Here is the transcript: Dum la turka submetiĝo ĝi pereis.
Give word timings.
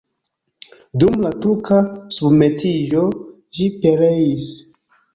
Dum 1.03 1.19
la 1.25 1.33
turka 1.43 1.79
submetiĝo 2.17 3.07
ĝi 3.55 3.73
pereis. 3.81 4.53